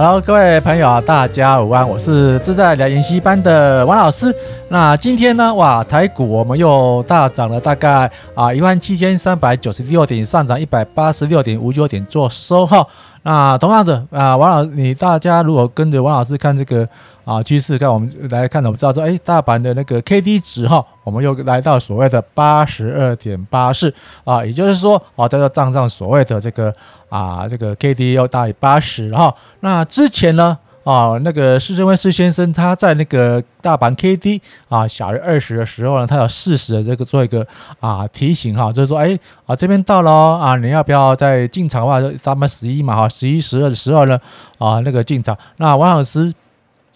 [0.00, 4.32] Hello，各位朋友，大家午安，我是自在聊研习班的王老师。
[4.68, 12.86] 那今天呢，哇，台股我们又大涨了大概啊一万七千三百九十六点，上涨一百八十六点五九点做收哈。
[13.24, 16.88] 那同样的啊，王老，你大家如果跟着王老师看这个
[17.28, 23.92] 啊趋势，看我们来看，我们知道说，哎，大盘的那个 K D 值哈，我们又来到所谓的八十二点八四
[24.24, 26.74] 啊，也就是说啊，大家账上所谓的这个
[27.10, 29.34] 啊这个 K D 又大于八十哈。
[29.60, 37.46] 那之前呢啊，那个施升辉施先生他在那个大盘 K D 啊小于二十的时候呢，他有适时的这个做一个
[37.80, 44.18] 啊提醒哈，就是说，哎啊这边到了啊，你要不要再进场的话，咱们十一嘛哈，十一十二的时候呢
[44.56, 45.36] 啊那个进场。
[45.58, 46.32] 那王老师。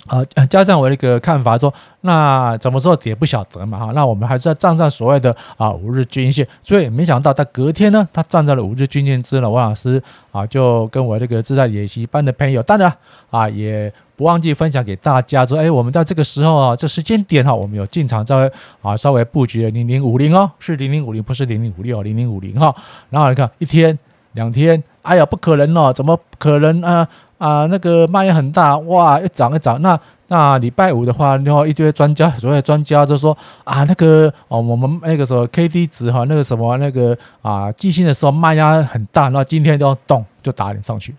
[0.09, 12.93] 啊，加上我的一个看法说，那怎么说跌不晓得嘛哈，那我们还是要站上所谓的啊五日均线，所以没想到他隔天呢，他站在了五日均线之后，王老师啊就跟我这个自在演习班的朋友，当然
[13.30, 22.74] 啊也不忘记分享给大家说，哎，我们在这个时候啊，这时间点哈，我们有进场稍微啊稍微布局零零五零哦，是零零五零，不是零零五六，零零五零哈，
[23.09, 23.96] 然后你看一天
[24.32, 27.09] 两天，哎呀不可能哦，怎么可能啊？
[27.43, 29.82] 啊，那个卖压很大哇，一涨一涨。
[29.82, 29.98] 那
[30.29, 41.10] 那礼拜五的话，然后一堆专家，所谓专家就说啊，那个哦，我们那个时候 K D 值哈，那个什么那个啊，寄信的时候卖压很大，那今天就动就打脸上去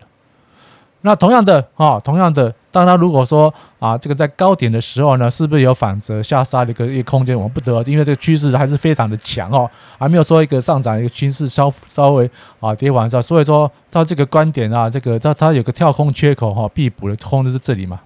[1.06, 7.36] 那同样的啊，同样的，当然如果说啊，这个在高点的时候呢，是不是有反折下杀的一个一个空间？
[7.36, 18.00] 我们不得，因为这个趋势还是非常的强哦，还没有说一个上涨一个趋势稍稍微啊跌完之后，所以说到这个观点啊，这个它它有个跳空缺口哈，必补的空的是这里嘛，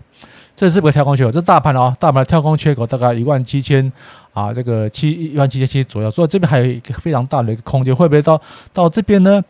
[0.57, 1.31] 这是不是跳空缺口？
[1.31, 3.93] 这是大盘哦，大盘的跳空缺口大概一万七千
[4.35, 8.41] 啊，这个七一万七千七左右，所以这边还有一个非常大的一个空间，会不会到
[8.73, 9.41] 到这边呢？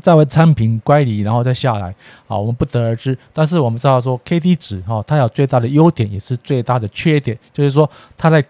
[0.00, 1.94] 再为参评乖离，然后再下来，
[2.26, 3.16] 好，我们不得而知。
[3.32, 8.44] 但是我们知道说，K D 值哈，它有最大的优点，也是最大的缺点，就是说它在。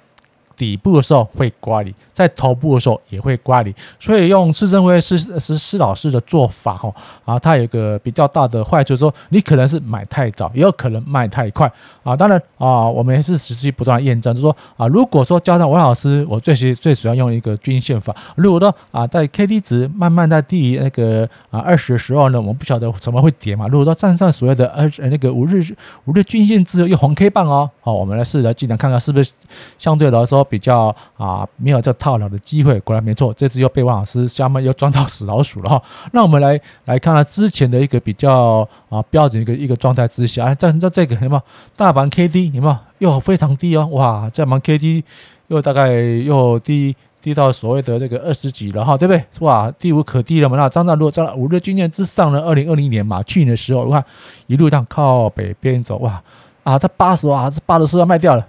[0.59, 6.93] 底部的时候会乖离，在头部的时候也会乖离，所以用施升辉施施施老师的做法哈
[7.25, 12.17] 啊，它有一个比较大的坏处，说你可能是买太早，也有可能卖太快啊。
[12.17, 23.69] 当然啊，我们也是持续不断验证，就是说啊，如果说加上王老师，我最喜最主要用一个均线法，如果说啊在 K D 值慢慢在低于那个啊二十的时候呢，我们不晓得怎么会跌嘛。
[23.69, 25.63] 如果说站上所谓的二那个五日
[26.07, 29.33] 五日均线之后，用红 K 棒哦，好，我们来试着尽量看看是不是
[29.79, 30.48] 相对来说。
[30.49, 35.83] 比较啊，没有这套牢的机会，果然没错，这次又被王老师下面又装到死老鼠了哈。
[36.13, 41.41] 那我们来来看看之前的一个比较啊标准一个一个状态之下，在在这个什么
[41.77, 45.05] 大盘 K D 有没有又非常低哦，哇，这盘 K D
[45.49, 49.25] 又大概又低低到所谓的这个二十几了哈，对不对？
[49.41, 50.57] 哇，低无可低了嘛。
[50.57, 52.41] 那张大如果在五日均线之上呢？
[52.41, 54.05] 二零二零年嘛，去年的时候，你看
[54.47, 56.23] 一路上靠北边走，哇
[56.63, 58.47] 啊，它八十哇，这八十四要卖掉了。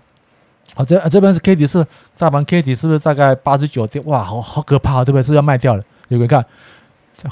[0.79, 1.85] 好，这啊这边是 K D 是
[2.17, 4.01] 大盘 K D 是不是大概八十九点？
[4.05, 5.23] 哇，好好可怕，对不对？
[5.23, 6.45] 是要卖掉了，有没有看？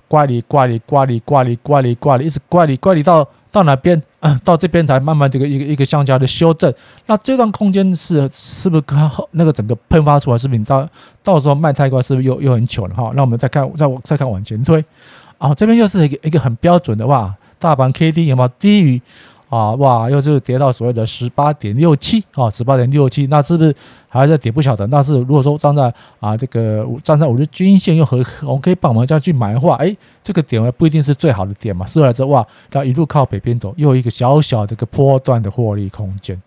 [0.09, 4.03] 怪里怪里怪里怪里怪里怪里，一直怪里怪里到到哪边？
[4.43, 6.73] 到这边才慢慢这个一个一个向下的修正。
[7.05, 8.83] 那这段空间是是不是
[9.31, 10.37] 那个整个喷发出来？
[10.37, 10.85] 是不是你到
[11.23, 12.95] 到时候卖太快，是不是又又很糗了？
[12.95, 14.83] 哈，那我们再看再再看往前推。
[15.37, 19.01] 啊，这边又是一个一个很标准的哇，大盘 K D 有没有低于？
[19.49, 23.73] 啊哇，又是跌到所谓的十八点六七啊，十八点六七，那是不是
[24.09, 24.85] 还在跌不晓得？
[24.85, 31.85] 但是如果说站在啊这个站在五日均线又和 OK 棒，我们这样去买的话，哎，这个点位不一定是最好的点嘛。
[31.85, 36.41] 试完之后哇，它一路靠北边走，又有一个小小的一个波段的获利空间。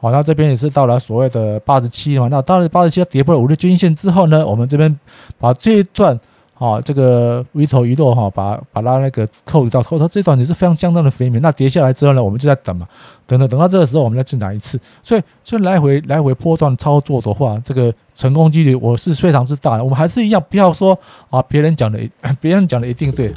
[0.00, 2.28] 好，那这边也是到了所谓的八十七嘛。
[2.30, 4.96] 那到了八十七，跌破了五日均线之后呢，我们这边
[5.38, 6.20] 把这一段。
[6.56, 11.40] 好，这个鱼头鱼肉哈，把把它那个扣到扣到这段也是非常相当的肥美。
[11.40, 12.86] 那跌下来之后呢，我们就在等嘛，
[13.26, 14.78] 等等等到这个时候，我们再进来一次。
[15.02, 19.82] 所以，所以来回来回波段操作的话，这个成功几率我是非常之大的。
[19.82, 20.96] 我们还是一样，不要说
[21.28, 21.98] 啊，别人讲的，
[22.40, 23.34] 别人讲的一定对。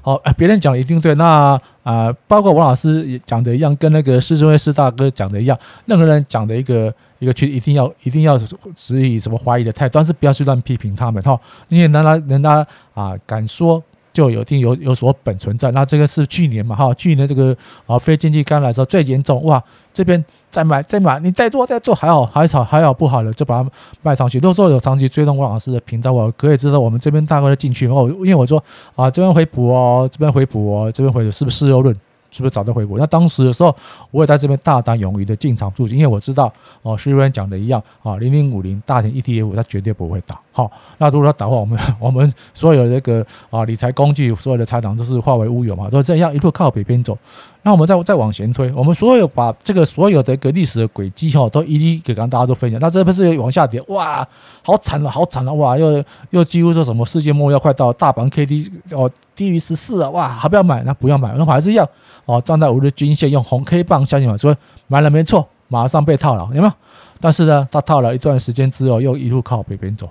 [0.00, 1.14] 好，别人讲的一定对。
[1.14, 5.56] 那啊，包括王老师也讲的一样，跟那个施升辉施大哥讲的一样，
[5.86, 6.92] 任何人讲的一个。
[7.22, 8.36] 一个去一定要一定要
[8.74, 11.38] 持以什么怀疑的态度，但是不要去乱批评他们哈，
[11.68, 13.80] 因为人家人家啊敢说
[14.12, 15.70] 就有一定有有所本存在。
[15.70, 23.70] 那这个是去年嘛哈，去年这个啊非经济干扰的时候最严重哇，这边再买再买，你再做再做还好还好还好不好了就把它
[24.02, 24.38] 卖上去。
[24.38, 28.60] 如果说有长期追踪王老师的频道，我可以知道我们这边大概的进去哦，因为我说
[28.96, 31.96] 啊这边回补哦，这边回补哦，这边回补是不是事后论？
[32.32, 32.98] 是不是早就回国？
[32.98, 33.76] 那当时的时候，
[34.10, 36.52] 我也在这边大胆勇于的进场布局，因为我知道
[36.82, 40.36] 哦，徐主任讲的一样啊，零零五零大型 ETF 它绝对不会倒。
[40.54, 47.16] 好，那如果它倒话，我们 我们所有的这个啊理财工具，所有的财产都是化为乌有嘛，都这样一路靠北边走。
[47.62, 52.78] 那我们再再往前推，我们所有把这个所有的一个历史的轨迹哈，都一一给刚大家都分享。
[52.80, 54.26] 那这不是往下跌，哇，
[54.62, 60.82] 好惨了，好惨了，哇，又又几乎说什么世界末日要快到，大盘 K D 哦低于十四啊，哇，还不要买？
[60.82, 61.88] 那不要买，那还是一样
[62.26, 64.36] 哦，站在五日均线用红 K 棒，相信吗？
[64.36, 64.56] 所以
[64.88, 66.72] 买了没错，马上被套牢，有没有？
[67.20, 70.08] 但是呢，他套了一段时间之后，又一路靠北边走。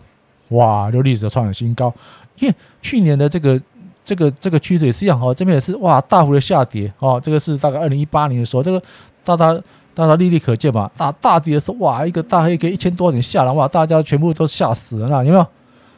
[0.52, 1.94] 哇，就历史创了新高，
[2.40, 3.62] 因为去年的这个
[4.04, 8.82] 这个这个趋势也是一样哦，这边也是哇大幅的下跌哦，这个是大概二零一八年的时候，这个
[9.24, 9.62] 大家
[9.94, 15.46] 大家历历可见嘛，大大跌的时候哇，一个大黑 K 一千多点下来哇，大家全部都吓死了，那有没有？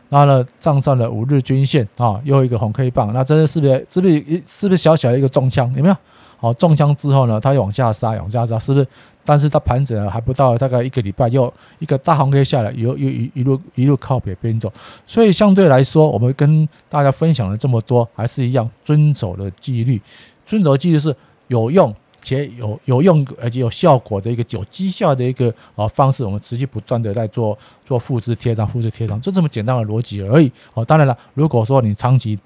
[0.10, 5.74] 然后呢，站上了五日均线啊，又一个红 K 棒，那真的是不是是不是是不是小小的一个中枪？
[5.76, 5.96] 有没有？
[6.38, 8.88] 好，中枪之后呢，它又往下杀，往下杀，是不是？
[9.26, 14.72] 但是它盘整了还不到大概一个礼拜，又一个大红 K 下来，又又一一路一路靠北边走，
[15.08, 20.02] 所以相对来说，我们跟大家分享了这么多，还是一样遵守了纪律，
[20.46, 21.16] 遵守纪律是
[21.48, 30.52] 有用且有有用而且有效果的一个有绩效的一个啊方式，我们持续不断的在做做复制贴上，复制贴上，就这么简单的逻辑而已。
[30.74, 32.40] 哦，当然了，如果说你长期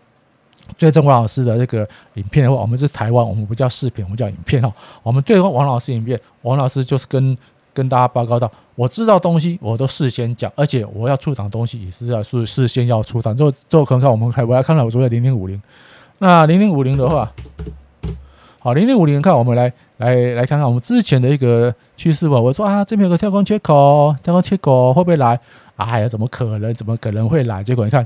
[0.78, 4.72] 追踪王老师的这个影片的话，我们是台湾，我们不叫视频，我们叫影片哈。
[5.04, 7.38] 我们对王老师影片，王老师就是跟
[7.74, 13.36] 跟大家报告到，我知道东西我都事先讲，而且我要出档东西也是要事事先要出档。
[13.38, 15.62] 就就可能看我们还我来看看我昨天零零五零，
[16.20, 17.32] 那零零五零的话，
[18.60, 22.40] 好零零五零，看我们来来来看看我们之前的一个趋势吧。
[22.40, 25.40] 我说啊，这边有个跳空缺口，跳空缺口会不会来？
[25.76, 26.74] 哎呀，怎么可能？
[26.74, 27.64] 怎么可能会来？
[27.64, 28.06] 结果你看。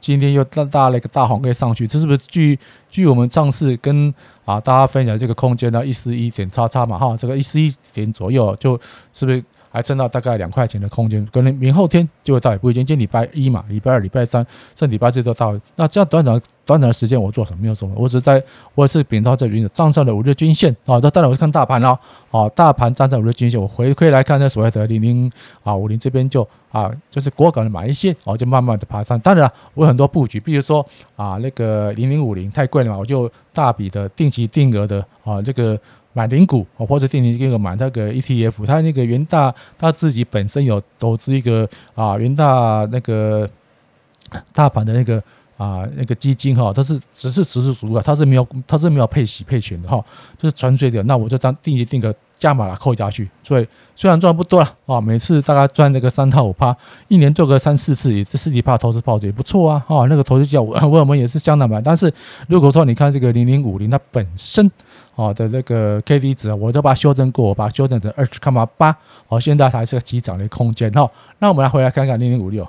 [0.00, 2.58] 今天又大大了一个大红 K 上去，这是不是据
[2.90, 4.12] 据我们上次跟
[4.44, 5.84] 啊大家分享这个空间呢？
[5.84, 8.80] 一四一点叉叉嘛哈，这个一四一点左右，就
[9.12, 11.26] 是不是还挣到大概两块钱的空间？
[11.32, 12.84] 可能明后天就会到，也不一定。
[12.84, 14.44] 今天礼拜一嘛，礼拜二、礼拜三，
[14.76, 15.58] 甚至礼拜四都到。
[15.76, 17.58] 那这样短短短短的时间，我做什么？
[17.62, 18.42] 没有什么，我只在
[18.74, 20.98] 我也是秉到这云的站上了五日均线啊。
[21.02, 21.98] 那当然我是看大盘了
[22.30, 25.30] 啊，大盘站在五日均线，我回馈来看那所谓的零零
[25.62, 26.46] 啊五零这边就。
[26.70, 29.18] 啊，就是果敢的买一些，哦，就慢慢的爬上。
[29.18, 35.76] 当然，我有很多布局，比如说啊，那个零零五零太贵了嘛，我就大笔的定期定额的啊，这个
[36.12, 38.66] 买零股，或者定期定额买那个 ETF。
[38.66, 43.48] 他那个元大他自己本身有投资一个啊，元大那个
[44.52, 45.22] 大盘的那个
[45.56, 50.04] 啊那个基金哈，它是只是只是属啊，它是没有它是没有配息配权的哈，
[50.38, 51.02] 就是纯粹的。
[51.04, 52.14] 那我就当定期定个。
[52.40, 56.74] 加码了扣下去，所以虽然赚不多了啊，每次大概赚那个三到五趴，
[57.08, 61.82] 一年做个三四次，也这十几趴投资报酬也不错啊，啊，那个投资叫我 我们也是相当满。
[61.82, 62.10] 但是
[62.48, 64.70] 如果说你看这个零零五零，它本身
[65.20, 68.96] 哦的那个 K D 值，我都把它修正过，我把它修正成二十卡八，
[69.26, 71.06] 好，现在还是个起涨的空间哈。
[71.38, 72.66] 那我们来回来看看零零五六，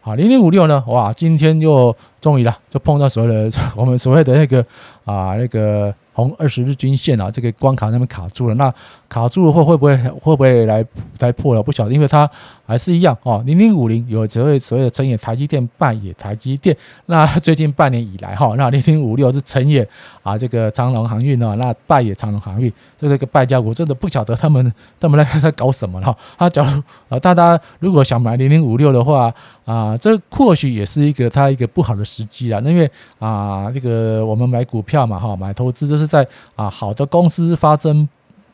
[0.00, 4.64] 好，零零五六呢，哇，今天又终于了，就碰到所谓的 我们所谓的那个
[5.04, 5.94] 啊那个。
[6.18, 8.74] 红二十日均线啊，这个关卡那边卡住了，那
[9.08, 10.84] 卡住了会会不会会不会来
[11.20, 11.62] 来破了？
[11.62, 12.28] 不晓得，因为它
[12.68, 13.42] 还是一样哦。
[13.46, 16.76] 零零五零有所谓所谓的成也台积电，败也台积电。
[17.06, 19.88] 那最近半年以来哈， 那零零五六是成也
[20.22, 26.14] 啊这个长荣航运啊，那败也长荣航运，这个败家股真的不晓得他们他们在在搞什么了。
[26.36, 29.32] 他假如啊，大家如果想买零零五六的话
[29.64, 36.08] 啊，这或许也是一个它一个不好的时机啊，因为啊这个我们买股票嘛哈，买投资就是。
[36.08, 38.08] 在啊，好的公司发生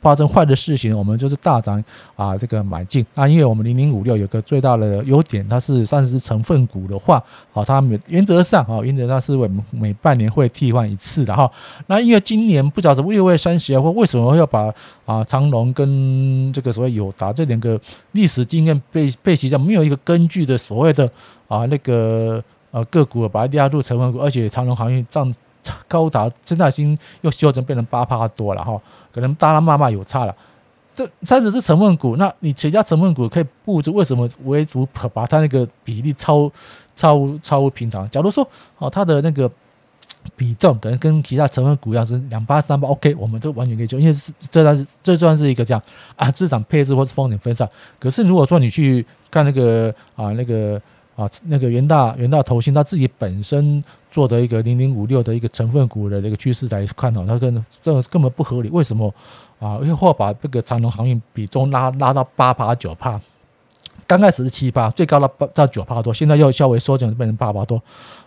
[0.04, 1.82] 发生坏的事情，我们就是大涨
[2.14, 3.04] 啊，这个买进。
[3.14, 11.50] 那因为我们零零五六有个最大的优点，它是算是成分股的话，好，它每原则上啊，原则上是每每半年会替换一次的哈。
[11.86, 14.70] 那因为今年不知道是六月三十啊，或为什么要把
[15.06, 17.80] 啊长隆跟这个所谓友达这两个
[18.12, 21.10] 历史经验被被洗掉，没有一个根据的所谓的
[21.48, 25.32] 啊那个呃个股把它压入成分股，而且长隆航运涨。
[25.88, 28.80] 高达现在已经又修正变成八趴多了哈，
[29.12, 30.34] 可能大大慢慢有差了。
[30.94, 36.50] 这三只是成分股，那你其他成分股可以布置，为什么唯独把它那个比例超
[36.94, 38.08] 超超平常？
[38.10, 39.50] 假如说哦，它的那个
[40.36, 44.14] 比重可能跟其他成分股一样是两八三八，OK，我们都完全可以做，因为
[44.50, 45.82] 这算是这算是一个这样
[46.14, 47.68] 啊资产配置或是风险分散。
[47.98, 50.80] 可是如果说你去看那个啊那个。
[51.16, 58.68] 啊，那个元大元大投信他自己本身做的一个零零五六的一个成分股的这个趋势来看哦，它跟这个根本不合理。
[58.70, 59.12] 为什么
[59.58, 59.78] 啊？
[59.80, 63.20] 因为或把这个长隆航运比重拉拉到八趴九趴，
[64.06, 67.80] 刚开始是七八，最高到八到九趴多，现在又稍微缩减，变成八趴多。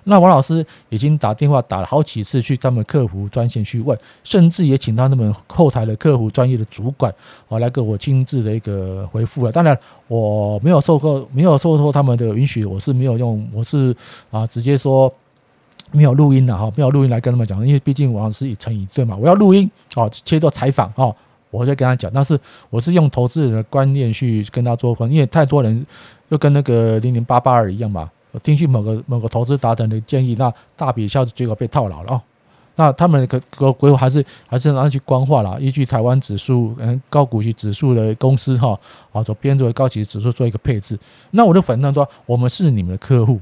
[0.09, 7.13] 那王老师已经打电话打了好几次去他们客服专线去问，甚至也请到他们后台的客服专业的主管
[7.49, 9.51] 啊来给我亲自的一个回复了。
[9.51, 13.93] 当然我没有受过，没有受过他们的允许，我是没有用，我是
[14.31, 15.13] 啊直接说
[15.91, 21.13] 没有录音的哈，没有录音来跟他们讲，因为毕竟王老师已成一对嘛，我要录音哦，切到采访哦，
[21.51, 22.09] 我就跟他讲。
[22.13, 25.85] 但是我是用投资人的观念去跟他做分，因为太多人
[26.29, 28.09] 又跟那个零零八八二一样嘛。
[28.39, 32.21] 听取某个某个投资达人的建议，那大笔销售结果被套牢了哦。
[32.79, 38.79] 那他们的个规划还是还是拿去官话了，依据台湾指数嗯高股息指数的公司哈
[39.11, 40.95] 啊，做编做高息指数做一个配置。
[41.31, 43.41] 那我就反正说，我们是你们的客户，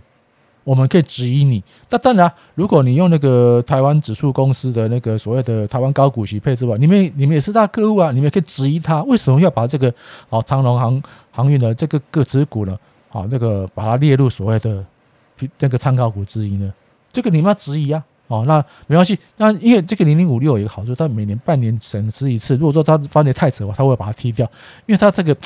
[0.63, 1.61] 我们可以质疑你。
[1.89, 9.93] 那当然，如果你用那个台湾指数公司的那个所谓的台湾高股息配置吧，你们你们也是大客户啊，你们可以质疑他为什么要把这个
[10.29, 12.79] 哦长荣航航运的这个个持股呢？
[13.15, 14.85] 啊，那个把它列入所谓的
[15.59, 16.73] 那个参考股之一呢？
[17.13, 18.03] 这个你们要质疑啊！
[18.27, 22.55] 哦，那没关系，那因为这个零零五六有一个好处，它每年半年审视一次。
[22.55, 24.45] 如果说它发现太扯的话，它会把它踢掉，
[24.85, 25.37] 因为它这个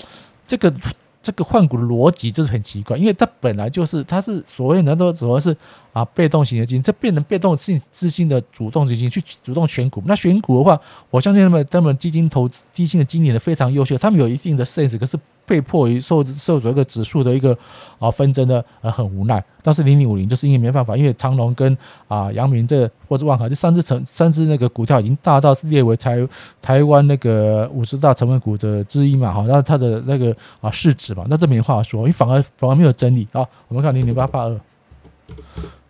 [0.48, 0.74] 这个。
[1.22, 5.56] 这个换股的逻辑就是很奇怪，因为它本来就是它是所谓的说主要是
[5.92, 10.02] 啊被动型的基金，这变成被动性资金的主动基金去主动选股。
[10.06, 17.58] 那选股的话，我相信他们他们基金投资基金的经理人非常优秀，他们有一定的 sense，可是被迫于受受这个指数的一个
[17.98, 19.44] 啊纷争的呃很无奈。
[19.63, 21.75] 但是零零五零就是因为没办法，因为长隆跟
[22.08, 26.27] 啊阳明这或者万海这三只成三只那个股票已经大到是列为台
[26.62, 33.44] 台湾那个五十大成分股的之一嘛，好，那它的那个啊市值嘛，那这没话说，你反而反而没有争议啊。
[33.68, 34.60] 我们看零零八八二，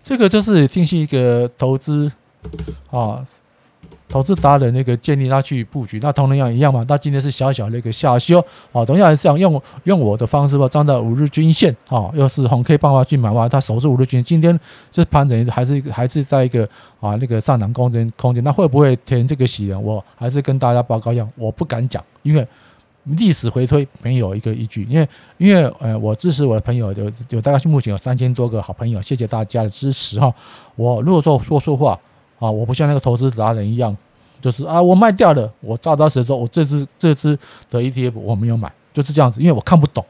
[0.01, 2.10] 这个就是听信一个投资
[2.89, 3.28] 啊。
[4.10, 6.84] 投资达人那个建议他去布局，那同样一样嘛。
[6.84, 14.60] 他今天是小小的一个下修，哦，同样还是想用用我的方式吧，站在五日均线，哦，又是红 K 棒棒去买哇，他守住五日均线，今天
[14.92, 16.68] 这盘整还是还是在一个
[17.00, 19.82] 啊那个上涨空间空间，那会不会填这个喜人？
[19.82, 22.48] 我还是跟大家报告一样，我不敢讲，因为
[23.04, 30.34] 历史回推没有一个依据，因为因为呃，我支持我的朋友有有大概是目前有三千多个好朋友，谢谢大家的支持哈。
[30.75, 32.00] 我如果说说说话。
[32.39, 33.96] 啊，我不像那个投资达人一样，
[34.41, 37.38] 就是啊，我卖掉了，我照当时说，我这支这支
[37.69, 40.03] 的 ETF 我没有买，就是这样子，因为我看不懂，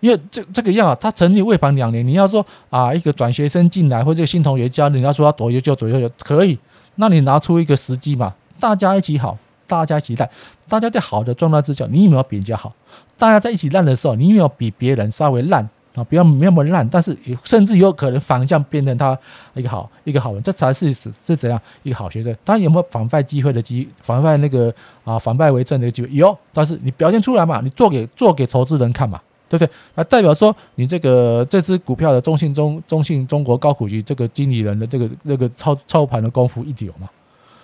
[0.00, 6.58] 因为这这个样啊，他成立未满两年，你要说啊，一个转学生进来或者新同学加入，你要说他多优秀多优秀可以，
[6.96, 10.28] 那你拿出一个时机嘛，大家一起好，大家一起烂，
[10.68, 12.72] 大家在好的状态之下，你有没有比人家好？
[13.16, 15.68] 大家在一起烂的时候，你有没有比别人稍微烂？
[15.96, 19.18] 啊，不要那么烂，但是甚至有可能反向变成他
[19.54, 22.36] 一个好一个好人，这才是是是怎样一个好学生？
[22.44, 24.72] 当然有没有反败机会的机，反败那个
[25.04, 29.72] 啊反败为胜的机会有，但是你表现出来嘛，你做给做给投资人看嘛，对不对？
[29.94, 37.08] 那代表说你这个这支股票的中信中中信中国高股息这个经理人的这个那个操操盘的功夫一流嘛？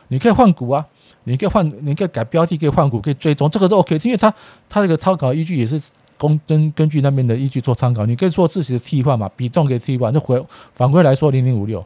[0.08, 0.86] 你可以换股啊，
[1.24, 4.32] 你可以换，你可以改标的，可以换股，可以追踪，这个都 OK，因为他
[4.70, 5.78] 他这个参考依据也是。
[6.19, 10.12] 公根根据那边的依据做参考，你可以做自己的替换嘛，比重给替换。
[10.12, 10.42] 就回
[10.75, 11.85] 反归来说，零零五六，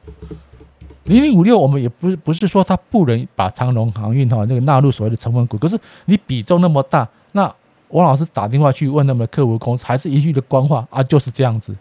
[1.05, 7.53] 零零五六，我们也不是不是说它不能把长荣航运哈那个纳入所谓的成分股，可是你比重那么大，那
[7.89, 11.75] 王老师打电话去问他们的客服公司，还是一句的官话啊，就是这样子，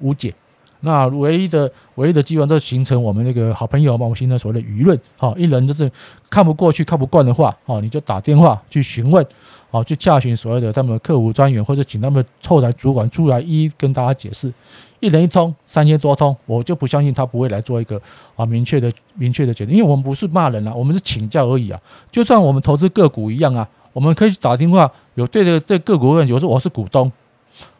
[0.00, 0.34] 无解。
[0.80, 5.90] 那唯一的唯一的机会都形成我们那个好朋友嘛，我们形成所谓的舆论，好，一人就是
[6.28, 9.24] 看不过去、看不惯的话，哦，你就打电话去询问，
[9.70, 14.52] 哦，去洽询所谓的他们的客服专员，或者请他们后台主管出来一一跟大家解释，
[15.00, 18.00] 一人一通，三千多通，我就不相信他不会来做一个
[18.34, 21.78] 啊明确的明确的决定，因为我们不是骂人啊，我们是请教而已啊，
[22.10, 27.12] 就算我们投资个股一样啊，我们可以打电话有对的对个股问题，我说我是股东。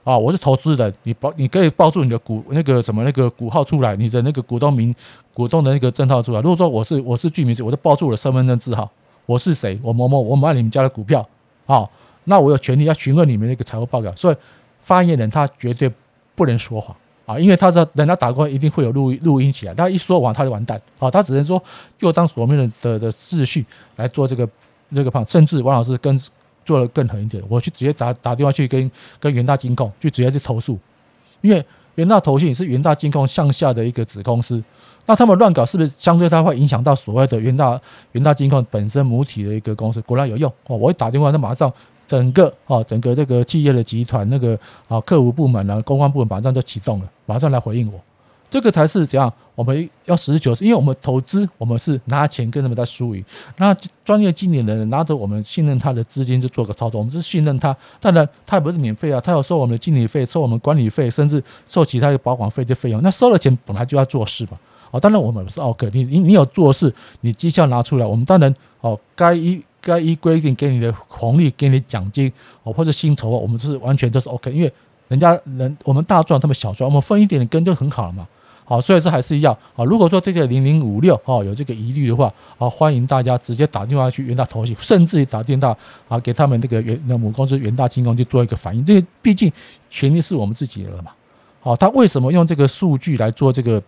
[0.03, 4.95] 啊，我是投资人，你报你可以报出你的股那个什么那个股号出来，你的那个股东名、
[5.35, 6.41] 股东的那个证号出来。
[6.41, 8.91] 如果说我是我是居民，我就报出我的身份证字号，
[9.27, 9.79] 我是谁？
[9.83, 11.27] 我某某，我买你们家的股票，
[11.67, 11.89] 啊，
[12.25, 14.11] 那我有权利要询问你们那个财务报表。
[14.17, 14.37] 所以
[14.81, 15.93] 发言人他绝对
[16.35, 16.97] 不能说谎
[17.27, 21.63] 啊，因为他知道人家打过来一定会有录录音起来，他一说谎他就完蛋啊，他只能说
[21.99, 23.65] 就当所面的的的秩序
[23.97, 24.49] 来做这个
[24.95, 26.19] 这个判，甚至王老师跟。
[26.64, 30.79] 做的更狠一点，我去直接打打电话去跟跟元大金控去直接去投诉，
[31.40, 31.64] 因为
[31.97, 34.62] 元大投信是元大金控向下的一个子公司，
[35.07, 37.81] 那他们乱搞是不是相对它会影响到所谓的元大
[38.12, 40.00] 元大金控本身母体的一个公司？
[40.02, 40.76] 果然有用哦！
[40.76, 41.73] 我一打电话，那马上
[42.07, 48.00] 整个哦整个这个企业的集团那个啊客服部门呢、公关部门马上就启动了，马上来回应我，
[48.49, 49.33] 这个才是怎样？
[49.61, 53.23] 我们要实事求是，因为我们投资，我们是拿钱跟他们在输赢。
[53.59, 57.76] 那专业经理人拿着我们信任他的资金就做个操作，我们是信任他。
[58.00, 63.02] 当然，他也不是免费啊，他要收我们的经理费，收我们管理费，甚至收其他的保管费的费用。
[63.02, 64.59] 那收了钱本来就要做事嘛。
[64.93, 66.90] 哦，当然我们不是 OK，你你你有做事，
[67.21, 74.73] 你绩效拿出来，我们当然哦，该依该依规定给你的红利，给你奖金哦，或者薪酬，我们是完全都是 OK，因为
[75.09, 78.26] 人家人我们大赚，他们小赚，我们分一点点羹就很好了嘛。
[78.71, 79.85] 好，所以这还是一样啊。
[79.85, 88.85] 如果说对这个零零五六哦有这个疑虑的话，啊，欢迎大家直接打电话去元大投信，甚至于打电话啊给他们那个元那母公司元大金控去做一个反应。
[88.85, 89.53] 这毕竟
[89.91, 91.11] 权利是我们自己的了嘛。
[91.61, 93.83] 好，他为什么用这个数据来做这个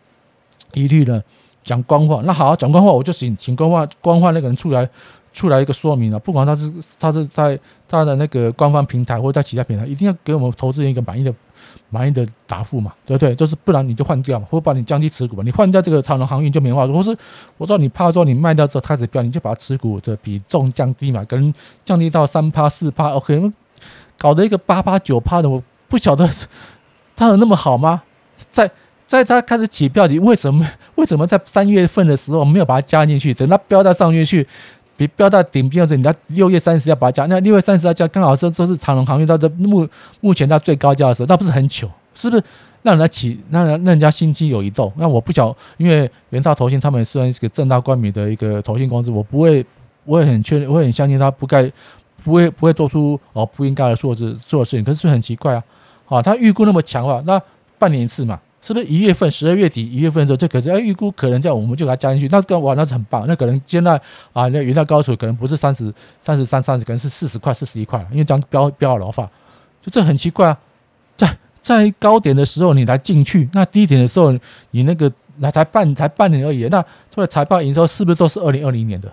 [0.74, 1.22] 疑虑呢？
[1.62, 4.88] 讲官话，那好，讲官话，我就请请官话官话那个人出来
[5.32, 6.18] 出来一个说明了。
[6.18, 7.56] 不管他是他是在
[7.88, 11.32] 他的那个官方平台或者在其他平台，一定要给我们投资人一个满意的。
[11.90, 13.34] 满意的答复嘛，对不对？
[13.34, 15.42] 就是不然你就换掉嘛，或者把你降低持股嘛。
[15.44, 16.94] 你换掉这个长荣航运就没话说。
[16.94, 17.10] 或是
[17.56, 21.52] 我知道你怕说你卖掉之后开始飙，你就把持股的比重降低嘛，可能
[21.84, 23.52] 降低到三趴四趴，OK？
[24.18, 26.28] 搞得一个八趴九趴的，我不晓得
[27.16, 28.02] 它有那么好吗？
[28.48, 28.70] 在
[29.06, 33.34] 在它开始起飙时，为什么为什么在三月份的时候没有把它加进去？
[33.34, 34.46] 等它飙到上月去。
[34.96, 39.88] 比飙到顶边的时候，你要六月三十要把它加，那六月三十要加，刚好是都是长荣航运到这目
[40.20, 41.88] 目前到最高价的时候，那不是很糗？
[42.14, 42.42] 是不是
[42.82, 44.92] 让人家起，让人让人家心机有一动？
[44.96, 49.64] 那我不晓，因为元大投信他们虽然是个正大光明的一个投信公司，我不会，
[50.04, 51.70] 我也很确认，我也很相信他不该
[52.22, 54.84] 不会不会做出哦不应该的做事做的事情。
[54.84, 55.64] 可是很奇怪啊，
[56.06, 57.40] 啊，他预估那么强啊，那
[57.78, 58.38] 半年一次嘛。
[58.62, 62.28] 是不是一月份十二月底一月份的时候，就可是哎预估可能这样，我们就给它加进去。
[62.28, 63.24] 那个哇，那是很棒。
[63.26, 64.00] 那可能现在
[64.32, 69.28] 啊，那元大高手可能不是三十三十三三十，可能是四十块四十一块，因为这样标标好了的话，
[69.82, 70.56] 就这很奇怪啊。
[71.16, 74.32] 在在高点的时候你才进去，那低点的时候
[74.70, 76.66] 你那个那才半才半年而已。
[76.68, 76.80] 那
[77.12, 79.12] 出来财报营收是不是都是二零二零年的？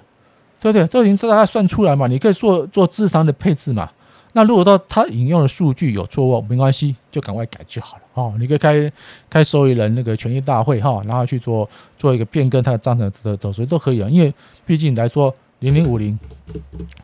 [0.61, 0.85] 对不对？
[0.87, 3.89] 都已经大概算出来嘛，你可以做做资产的配置嘛。
[4.33, 8.33] 那如果说他引用的数据有错误，没关系，就赶快改就好了哦。
[8.39, 8.91] 你可以开
[9.29, 11.67] 开受益人那个权益大会哈，然后去做
[11.97, 14.07] 做一个变更，他的章程的的走势都可以啊。
[14.07, 14.31] 因为
[14.65, 16.17] 毕竟来说，零零五零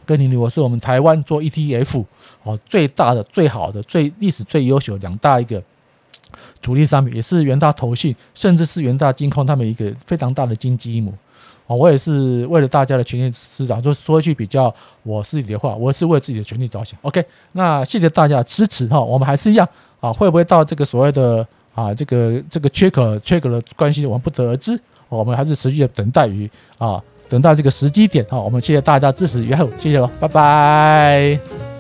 [0.06, 2.06] 跟零零五是我们台湾做 ETF
[2.44, 5.62] 哦最大的、最好的、最历史最优秀两大一个
[6.62, 11.12] 主力商品，也是元大投信，甚至是元大金控他们一个非常大的金鸡母。
[11.68, 14.74] 哦，我也是为了大家的权益着想，就说一句比较
[15.04, 17.00] 我自己的话，我是为自己的权利着想。
[17.02, 17.24] OK，
[17.54, 19.68] 那谢谢大家支持哈，我们还是一样
[20.00, 24.80] 啊，会不会到这个所谓的啊这个这个缺口缺口的关系，我们不得而知。
[25.08, 28.40] 我们还是持续的等待于啊，等待这个时机点哈。
[28.40, 31.75] 我们谢谢大家支持，以后谢谢喽，拜拜。